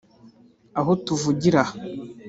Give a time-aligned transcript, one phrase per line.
[0.79, 1.75] Aho tuvugira aha